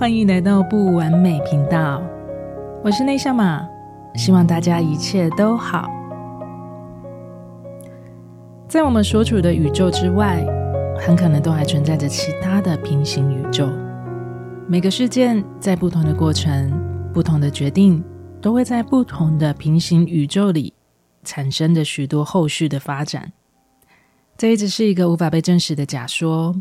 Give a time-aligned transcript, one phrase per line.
[0.00, 2.02] 欢迎来到不完美频道，
[2.82, 3.68] 我是内夏玛，
[4.14, 5.90] 希望大家一切都好。
[8.66, 10.42] 在我们所处的宇宙之外，
[10.98, 13.68] 很可能都还存在着其他的平行宇宙。
[14.66, 16.72] 每个事件在不同的过程、
[17.12, 18.02] 不同的决定，
[18.40, 20.72] 都会在不同的平行宇宙里
[21.24, 23.30] 产生着许多后续的发展。
[24.38, 26.56] 这一直是一个无法被证实的假说，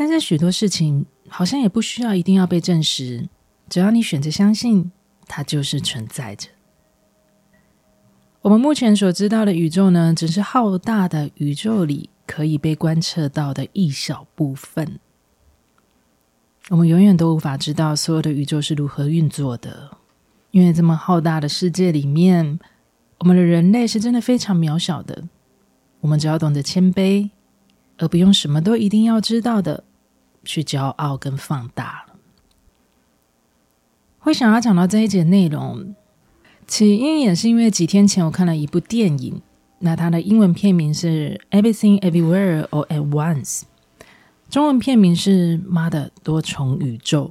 [0.00, 1.04] 但是许多事情。
[1.32, 3.28] 好像也不需要一定要被证实，
[3.68, 4.90] 只要你选择相信，
[5.28, 6.48] 它就是存在着。
[8.42, 14.98] 我们目前所知道的宇宙呢，只是浩大的宇宙里可以被观测到的一小部分。
[16.68, 19.96] 我们永远都无法知道所有的宇宙是如何运作的，
[20.50, 22.58] 因为这么浩大的世界里面，
[23.18, 25.28] 我们的人类是真的非常渺小的。
[26.00, 27.30] 我们只要懂得谦卑，
[27.98, 29.84] 而不用什么都一定要知道的。
[30.44, 32.06] 去骄傲跟放大，
[34.18, 35.94] 会想要讲到这一节内容，
[36.66, 39.42] 起因也是因为几天前我看了一部电影，
[39.80, 43.60] 那它的英文片名是《Everything Everywhere All at Once》，
[44.48, 47.28] 中文片名是《妈的多重宇宙》。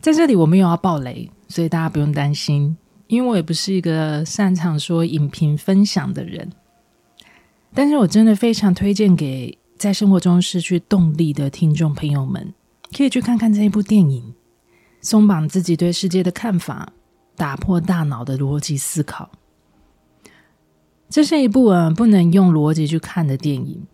[0.00, 2.76] 在这里我没有要爆雷，所以大家不用担心，
[3.06, 6.50] 因为我也不是一个擅长说影评分享的人，
[7.72, 9.56] 但是我真的非常推荐给。
[9.78, 12.52] 在生活中失去动力的听众朋友们，
[12.96, 14.34] 可以去看看这一部电影，
[15.00, 16.92] 松绑自己对世界的看法，
[17.36, 19.30] 打破大脑的逻辑思考。
[21.08, 23.86] 这是一部啊不能用逻辑去看的电影。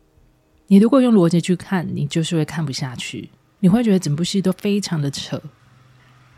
[0.69, 3.29] 你如果用逻辑去看，你就是会看不下去，
[3.61, 5.41] 你会觉得整部戏都非常的扯。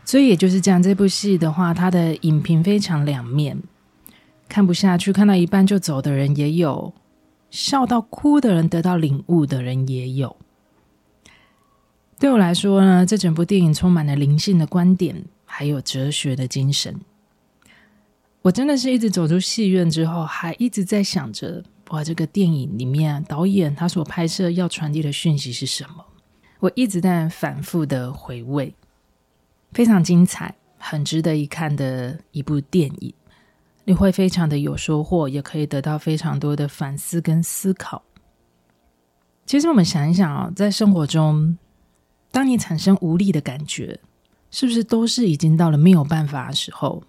[0.03, 3.57] 所以也就是讲这部戏的话，它的影评非常两面，
[4.49, 6.93] 看不下去，看到一半就走的人也有。
[7.49, 10.35] 笑到哭的人，得到领悟的人也有。
[12.19, 16.99] 对我来说呢，这整部电影充满了灵性的观点，还有哲学的精神。
[18.41, 26.05] 我真的是一直走出戏院之后，还一直在想着：哇，这个电影里面导演他所拍摄要传递的讯息是什么？
[26.59, 28.73] 我一直在反复的回味，
[29.73, 33.13] 非常精彩，很值得一看的一部电影。
[33.87, 38.03] 你会非常的有收获，也可以得到非常多的反思跟思考。
[39.45, 41.57] 其实我们想一想啊，在生活中，
[42.29, 43.97] 当你产生无力的感觉，
[44.51, 47.01] 是不是都是已经到了没有办法的时候？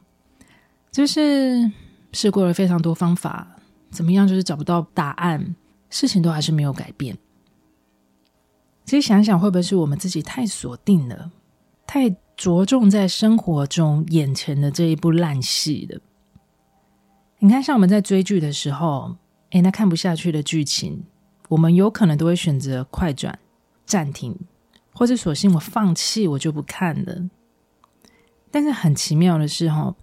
[0.93, 1.69] 就是
[2.13, 3.57] 试过了非常多方法，
[3.91, 5.57] 怎么样就是找不到答案，
[5.91, 7.19] 事情都还是没有改变。
[8.85, 11.33] 其实想想，会不会是我们自己太锁定了，
[11.89, 16.01] 太着重在生活中眼前的这一部烂戏了？
[17.41, 19.15] 你看，像我们在追剧的时候，
[19.51, 21.05] 诶，那看不下去的剧情，
[21.49, 23.39] 我们有可能都会选择快转、
[23.87, 24.37] 暂停，
[24.93, 27.31] 或者索性我放弃，我就不看了。
[28.51, 29.95] 但是很奇妙的是，哈，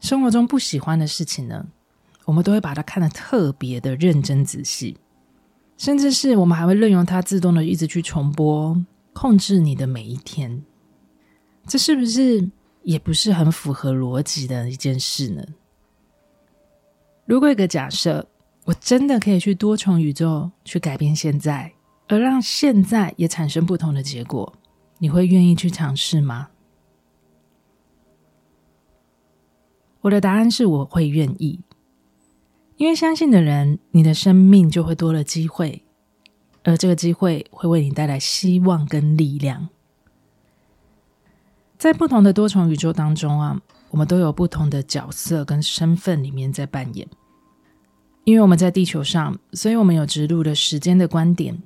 [0.00, 1.66] 生活中不喜欢的事情呢，
[2.24, 4.96] 我们都会把它看得特别的认真仔细，
[5.76, 8.82] 甚至是我们还会任由它自动的一直去重播，
[9.12, 10.62] 控制你的每一天。
[11.66, 12.48] 这是不是
[12.82, 15.44] 也不是很符合逻辑的一件事呢？
[17.28, 18.26] 如果一个假设，
[18.64, 21.70] 我真的可以去多重宇宙去改变现在，
[22.08, 24.50] 而让现在也产生不同的结果，
[24.96, 26.48] 你会愿意去尝试吗？
[30.00, 31.60] 我的答案是我会愿意，
[32.78, 35.84] 因为相信的人，你的生命就会多了机会，
[36.64, 39.68] 而这个机会会为你带来希望跟力量。
[41.76, 43.60] 在不同的多重宇宙当中啊。
[43.90, 47.08] 我们都有不同的角色跟身份里面在扮演，
[48.24, 51.62] 因为我们在地球上，所以我们有直路的时间的观点，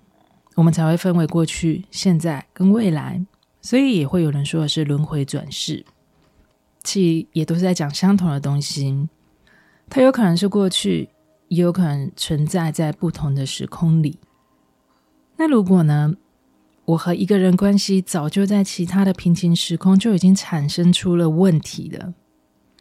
[0.54, 3.24] 我们才会分为过去、现在跟未来，
[3.60, 5.84] 所以也会有人说的是轮回转世，
[6.84, 9.08] 其也都是在讲相同的东西。
[9.90, 11.08] 它有可能是过去，
[11.48, 14.18] 也有可能存在在不同的时空里。
[15.36, 16.14] 那如果呢？
[16.84, 22.12] 我和一个人关系早就在其他的平行时空就已经产生出了问题了，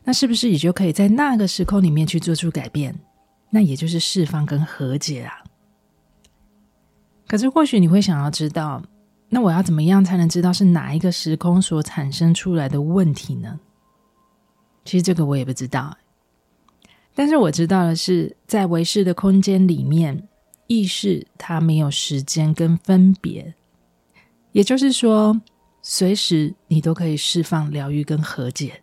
[0.03, 2.95] 那是不是也就可以在那个时空里面去做出改变？
[3.51, 5.43] 那也就是释放跟和解啊。
[7.27, 8.81] 可是或许你会想要知道，
[9.29, 13.59] 那我要怎么样才能知道是哪一个时空所产生出来的问题呢？
[14.83, 15.95] 其实这个我也不知道，
[17.13, 20.27] 但是我知道的是，在唯识的空间里面，
[20.65, 23.53] 意识它没有时间跟分别。
[24.51, 25.39] 也就是说，
[25.81, 28.81] 随时你都可以释放、疗愈跟和解。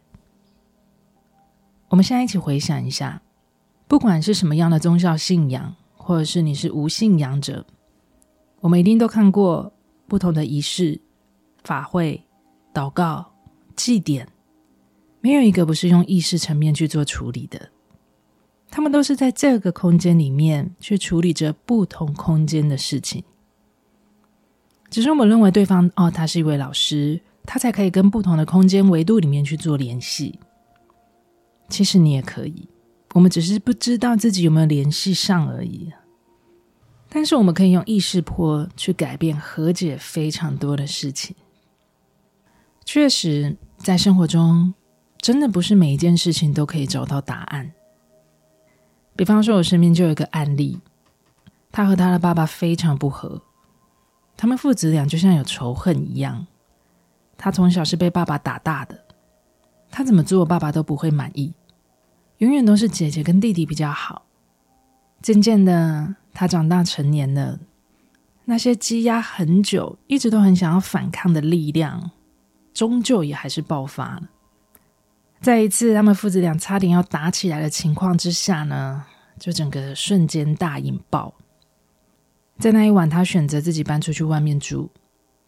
[1.88, 3.22] 我们现在一起回想一下，
[3.86, 7.64] 不管是什么样的宗教信仰，或者是你是无信仰者，
[8.60, 9.72] 我们一定都看过
[10.06, 11.00] 不同的仪式
[11.64, 12.24] 法会、
[12.74, 13.32] 祷告、
[13.76, 14.28] 祭典，
[15.20, 17.70] 没有一个不是用意识层面去做处理的。
[18.70, 23.24] 他们都是在这个空间里面去处理着不同空间的事情。
[24.90, 30.38] 只是我们认为对方哦，他是一位老师，他才可以跟不同的空间维度里面去做联系。
[31.69, 32.69] 其实你也可以，
[33.14, 35.93] 我们只是不知道自己有没有联系上而已。
[37.11, 41.35] 但是我们可以用意识波去改变和解非常多的事情。
[42.85, 44.73] 确实，在生活中，
[45.19, 47.73] 真的不是每一件事情都可以找到答案。
[49.14, 50.79] 比方说，我身边就有一个案例，
[51.70, 53.43] 他和他的爸爸非常不合。
[54.38, 56.46] 他们父子俩就像有仇恨一样。
[57.37, 59.05] 他从小是被爸爸打大的，
[59.90, 61.52] 他怎么做爸爸都不会满意，
[62.38, 64.23] 永远都是姐姐跟弟弟比较好。
[65.20, 67.58] 渐渐的，他长大成年了，
[68.44, 72.12] 那些积压很久、一直都很想要反抗的力量，
[72.73, 74.23] 终究也还是爆发了。
[75.40, 79.05] 在一次他们父子俩差点要打起来的情况之下呢，
[79.38, 81.35] 就整个瞬间大引爆。
[82.58, 84.90] 在那一晚，他选择自己搬出去外面住。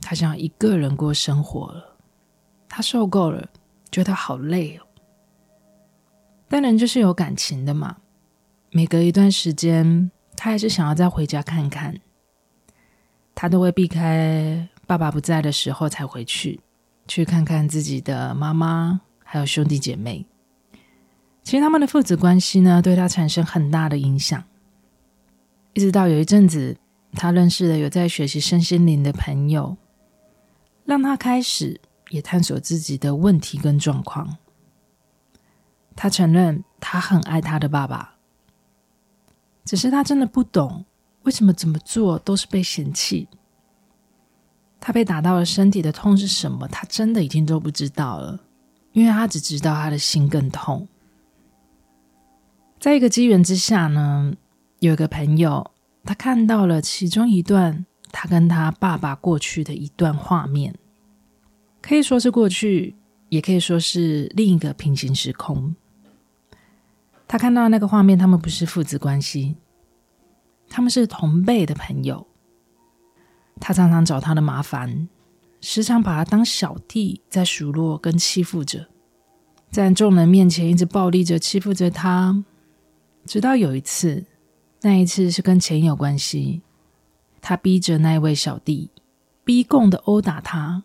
[0.01, 1.97] 他想要一个人过生活了。
[2.69, 3.49] 他受够了，
[3.91, 4.87] 觉得好累哦。
[6.49, 7.97] 但人就是有感情的嘛。
[8.71, 11.99] 每隔一段时间，他还是想要再回家看看。
[13.35, 16.61] 他都会避开爸爸不在的时候才回去，
[17.09, 20.25] 去看看自己的妈妈还有兄弟姐妹。
[21.43, 24.43] 其实他们的父子关系呢，对他产生很大的影响。
[25.75, 26.77] 一直到有一阵子。
[27.13, 29.77] 他认识了有在学习身心灵的朋友，
[30.85, 31.81] 让他开始
[32.11, 34.39] 也探索自己的问题跟状况。
[35.97, 38.15] 他承认他很爱他的爸爸，
[39.65, 40.85] 只是他真的不懂
[41.25, 43.29] 为什么怎么做都是被嫌弃。
[44.79, 46.67] 他被打到了身体的痛是什么？
[46.69, 48.41] 他真的已经都不知道了，
[48.93, 50.89] 因为他只知道他的心更痛。
[52.79, 54.33] 在一个机缘之下呢，
[54.79, 55.73] 有一个朋友。
[56.05, 60.75] 他看到了其中一段他跟他爸爸过去的一段画面，
[61.81, 62.97] 可以说是过去，
[63.29, 65.75] 也可以说是另一个平行时空。
[67.29, 69.57] 他看到那个画面，他们不是父子关系，
[70.69, 72.27] 他们是同辈的朋友。
[73.61, 75.09] 他常常找他的麻烦，
[75.61, 78.89] 时常把他当小弟在数落跟欺负着，
[79.71, 82.43] 在众人面前一直暴力着欺负着他，
[83.27, 84.25] 直到有一次。
[84.83, 86.63] 那一次是跟钱有关系，
[87.41, 88.91] 他逼着那一位小弟，
[89.45, 90.83] 逼供的殴打他。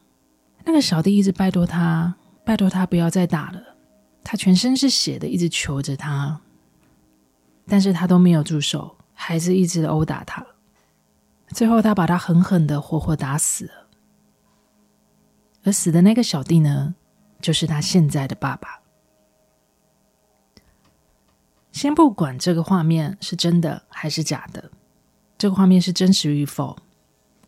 [0.66, 3.62] 那个小弟一直拜托他，拜托他不要再打了。
[4.24, 6.42] 他全身是血的，一直求着他，
[7.68, 10.46] 但是他都没有住手，还是一直殴打他。
[11.50, 13.88] 最后，他把他狠狠的活活打死了。
[15.64, 16.96] 而死的那个小弟呢，
[17.40, 18.82] 就是他现在的爸爸。
[21.76, 24.72] 先不管这个画面是真的还是假的，
[25.38, 26.78] 这个画面是真实与否，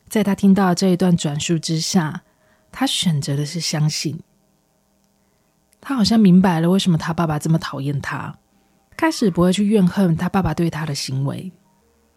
[0.10, 2.24] 在他听到这一段转述之下，
[2.70, 4.20] 他选择的是相信。
[5.80, 8.38] 他好像明白了为什么他爸爸这么讨厌他，
[8.98, 11.50] 开始不会去怨恨他爸爸对他的行为，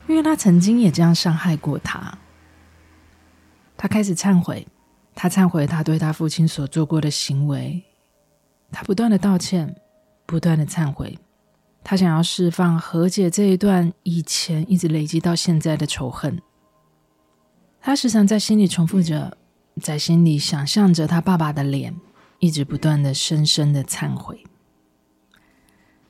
[0.09, 2.19] 因为他曾经也这样伤害过他。
[3.77, 4.67] 他开始忏悔，
[5.15, 7.81] 他忏悔他对他父亲所做过的行为，
[8.73, 9.77] 他不断的道歉，
[10.27, 11.17] 不断的忏悔。
[11.83, 16.41] 他想要释放和解这一段以前一直累积到现在的仇恨。
[17.81, 19.37] 他时常在心里重复着，
[19.81, 21.97] 在心里想象着他爸爸的脸，
[22.39, 24.45] 一直不断的深深的忏悔。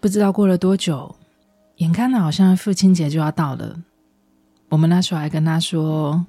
[0.00, 1.14] 不知道过了多久，
[1.76, 3.82] 眼看着好像父亲节就要到了，
[4.70, 6.26] 我们那时候还跟他说：“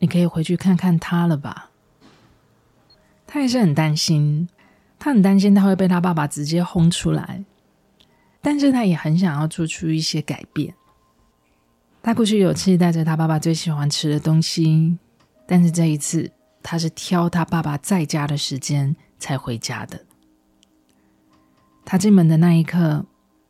[0.00, 1.70] 你可以回去看看他了吧？”
[3.26, 4.48] 他也是很担心，
[4.98, 7.44] 他很担心他会被他爸爸直接轰出来。
[8.40, 10.74] 但是他也很想要做出一些改变。
[12.02, 14.96] 他鼓起勇气带着他爸爸最喜欢吃的东西，
[15.46, 16.30] 但是这一次
[16.62, 20.04] 他是挑他爸爸在家的时间才回家的。
[21.84, 23.04] 他进门的那一刻，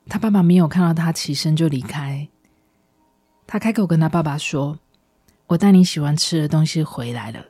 [0.07, 2.28] 他爸爸没有看到他起身就离开。
[3.47, 4.78] 他开口跟他爸爸说
[5.49, 7.45] ：“我带你喜欢吃的东西回来了。”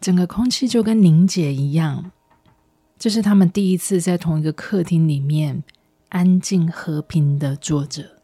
[0.00, 2.10] 整个空气就跟凝结一样。
[3.04, 5.62] 这是他们第一次在同一个客厅里面
[6.08, 8.22] 安静和平的坐着。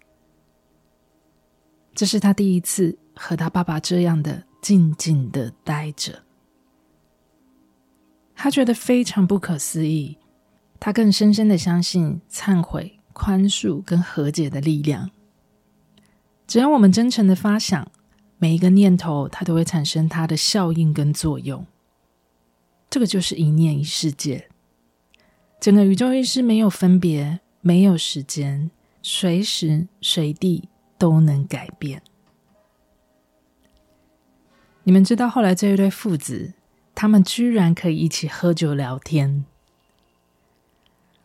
[1.94, 6.22] 这是他第一次和他爸爸这样的静静的待着。
[8.34, 10.16] 他觉得非常不可思议，
[10.78, 15.10] 他更深深的相信忏悔、宽恕跟和解的力量。
[16.46, 17.86] 只要我们真诚的发想，
[18.38, 21.66] 每一个念头，它都会产生它的效应跟作用。
[22.88, 24.49] 这个就是一念一世界。
[25.60, 28.70] 整个宇宙意识没有分别，没有时间，
[29.02, 32.00] 随时随地都能改变。
[34.84, 36.54] 你们知道后来这一对父子，
[36.94, 39.44] 他们居然可以一起喝酒聊天。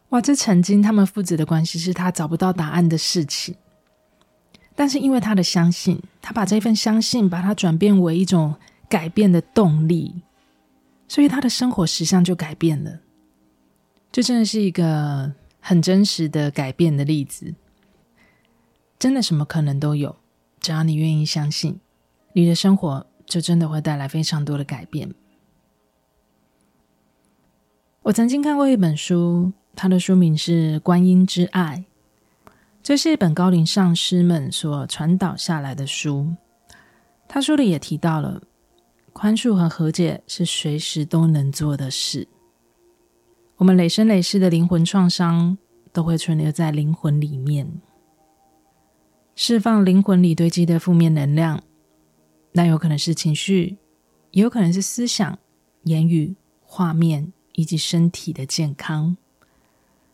[0.09, 3.55] 哇，这曾经他们父子的关系是他找不到答案的事情，
[4.75, 8.55] 但是因为他的相信，他把这份相信把它转变为一种
[8.89, 10.21] 改变的动力，
[11.07, 12.99] 所以他的生活实相就改变了。
[14.15, 17.53] 这真的是一个很真实的改变的例子，
[18.97, 20.15] 真的什么可能都有，
[20.61, 21.81] 只要你愿意相信，
[22.31, 25.13] 你的生活就真的会带来非常多的改变。
[28.03, 29.51] 我曾经看过一本书。
[29.75, 31.83] 它的书名是《观音之爱》，
[32.81, 36.33] 这是一本高龄上师们所传导下来的书。
[37.27, 38.41] 他书里也提到了，
[39.11, 42.25] 宽恕和和解是随时都能做的事。
[43.57, 45.57] 我们累生累世的灵魂创伤
[45.93, 47.81] 都会存留在灵魂里面，
[49.33, 51.63] 释放灵魂里堆积的负面能量，
[52.51, 53.77] 那有可能是情绪，
[54.31, 55.39] 也有可能是思想、
[55.83, 59.15] 言语、画面以及身体的健康。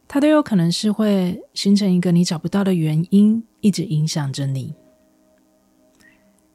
[0.07, 4.75] 它都有可能是会形成一个你找不到的原因，一直影响着你。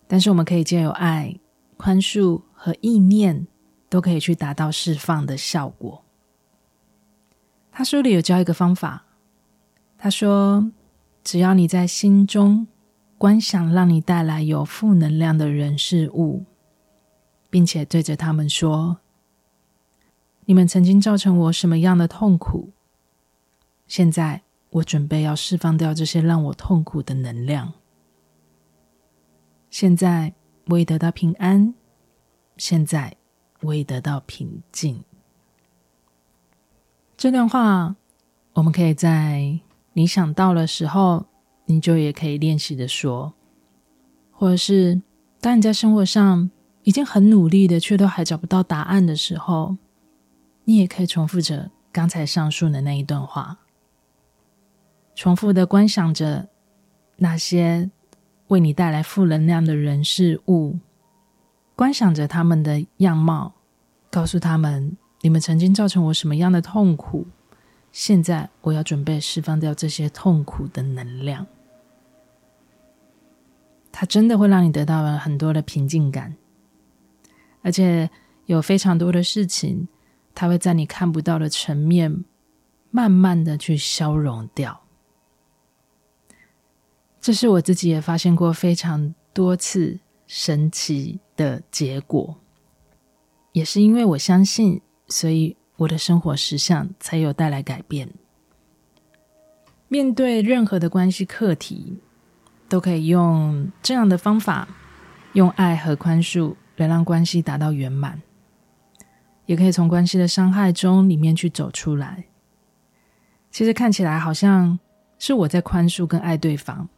[0.07, 1.37] 但是我们可以借由爱、
[1.77, 3.49] 宽恕和意念，
[3.89, 6.06] 都可以去达到释放的效果。
[7.79, 9.05] 他书里有教一个方法，
[9.99, 10.73] 他说：
[11.23, 12.67] 只要你在心中
[13.19, 16.47] 观想让你带来有负能量的人事物，
[17.51, 19.01] 并且对着他们说
[20.47, 22.71] ：“你们曾经造成我什么样的痛苦？”
[23.87, 24.41] 现在
[24.71, 27.75] 我准备要释放掉这些让我痛苦的能量。
[29.69, 30.33] 现在
[30.69, 31.75] 我已得到平安，
[32.57, 33.15] 现在
[33.61, 35.05] 我已得到平静。
[37.17, 37.97] 这段话，
[38.53, 39.59] 我们可以在
[39.95, 41.25] 你想到的时候，
[41.65, 43.33] 你就也可以练习的说，
[44.31, 45.01] 或者是
[45.41, 46.51] 当你在生活上
[46.83, 49.79] 已经很努力的，却都还找不到答案的时候，
[50.65, 53.61] 你也可以重复着刚才上述的那一段话。
[55.15, 56.51] 重复的观想着
[57.17, 57.91] 那些
[58.49, 60.79] 为你带来负能量的人事物，
[61.75, 63.55] 观想着他们的样貌，
[64.11, 64.95] 告诉他们：
[65.27, 67.27] 你们曾经造成我什么样的痛苦？
[67.91, 71.45] 现在我要准备释放掉这些痛苦的能量。
[73.91, 76.37] 它真的会让你得到了很多的平静感，
[77.63, 78.09] 而且
[78.45, 79.89] 有非常多的事情，
[80.33, 82.25] 它会在你看不到的层面，
[82.93, 84.81] 慢慢的去消融掉。
[87.21, 92.37] 这是我自己也发现过非常多次神奇的结果，
[93.51, 98.09] 也是因为我相信，所以我的生活实相才有带来改变。
[99.89, 101.99] 面对任何的关系课题，
[102.69, 104.67] 都可以用这样的方法，
[105.35, 108.21] 用爱和宽恕来让关系达到圆满，
[109.47, 112.25] 也可以从关系的伤害中里面去走出来。
[113.53, 114.79] 其实看起来好像
[115.19, 116.89] 是我在宽恕跟爱对方。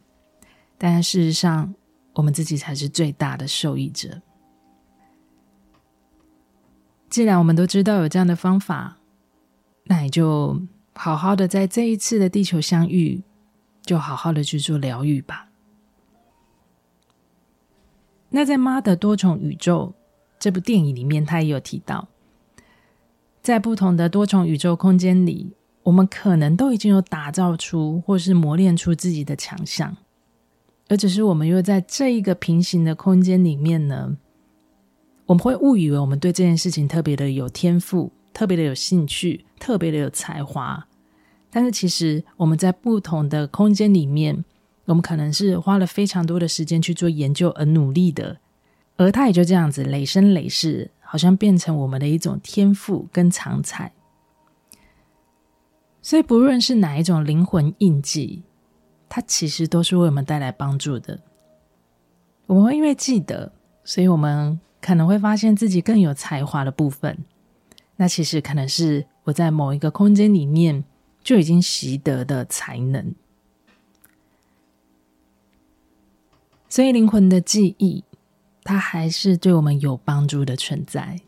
[0.77, 1.75] 但事实上，
[2.13, 4.21] 我们自己才是最大的受益者。
[7.09, 8.97] 既然我们都知道有这样的方法，
[9.85, 10.61] 那你就
[10.93, 13.23] 好好的在这一次的地球相遇，
[13.83, 15.49] 就好好的去做疗愈吧。
[18.29, 19.95] 那在《妈的多重宇宙》
[20.37, 22.07] 这部电影里面，他也有提到，
[23.41, 29.97] 在不同的多重宇宙空间里，我们可能都已经有打造出或是磨练出自己的强项。
[30.87, 34.17] 而只是我们又在这一个平行的空间里面呢，
[35.29, 40.87] 我们会误以为我们对这件事情特别的有天赋，特别的有兴趣，特别的有才华。
[41.51, 44.43] 但是其实我们在不同的空间里面，
[44.85, 48.39] 我们可能是花了非常多的时间去做研究而努力的，
[48.97, 53.91] 而它也就这样子累生累世，好像变成我们的一种天赋跟长才。
[56.01, 58.41] 所以不论是哪一种灵魂印记。
[59.11, 61.19] 它其实都是为我们带来帮助的。
[62.45, 63.51] 我们会因为记得，
[63.83, 67.17] 所以我们可能会发现自己更有才华的部分。
[67.97, 70.83] 那其实可能是我在某一个空间里面
[71.21, 73.13] 就已经习得的才能。
[76.69, 78.03] 所以灵魂的记忆，
[78.63, 81.19] 它还是对我们有帮助的存在。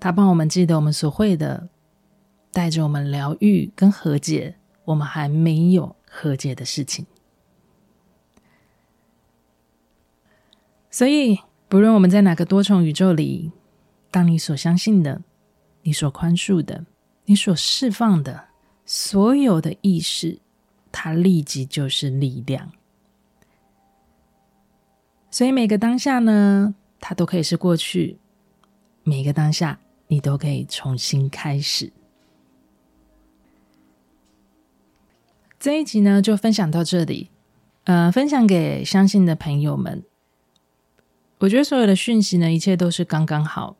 [0.00, 1.68] 它帮我们记得我们所会的，
[2.50, 7.06] 带着我们疗愈跟和解我们还没有和解的事情。
[10.90, 11.40] 所以，
[11.74, 13.50] 不论我们在哪个多重宇宙里，
[14.08, 15.22] 当你所相信的、
[15.82, 16.86] 你所宽恕的、
[17.24, 18.44] 你所释放的
[18.86, 20.38] 所有的意识，
[20.92, 22.70] 它立即就是力量。
[25.32, 28.18] 所以每个当下呢，它都可以是过去；
[29.02, 31.92] 每个当下，你都可以重新开始。
[35.58, 37.30] 这一集呢，就分享到这里。
[37.82, 40.04] 呃，分享给相信的朋友们。
[41.44, 43.76] 我觉得所有的讯息呢，一切都是刚刚好，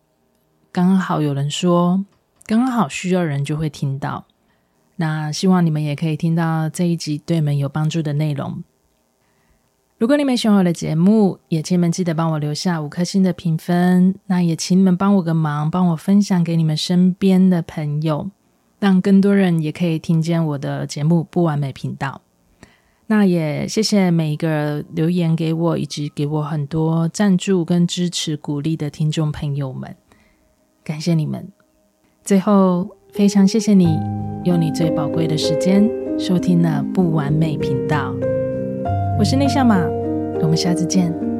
[0.70, 2.04] 刚好有人说，
[2.44, 4.26] 刚刚好需要人就会听到。
[4.96, 8.62] 那希望你们也可以听到这一集对你们有帮助的内容。
[9.96, 14.14] 如果你们喜欢我的节目，也请你们记得帮我留下五颗星的评分。
[14.26, 18.28] 那也请你们帮我个忙，帮我分享给你们身边的朋友，
[18.78, 22.20] 让更多人也可以听见我的节目《不完美频道》。
[23.06, 29.94] 那也谢谢每一个留言给我，以及给我很多赞助跟支持鼓励的听众朋友们，
[30.82, 31.46] 感谢你们。
[32.24, 33.98] 最后，非常谢谢你
[34.44, 35.86] 用你最宝贵的时间
[36.18, 38.14] 收听了不完美频道。
[39.18, 39.78] 我是内向马，
[40.40, 41.33] 我们下次见。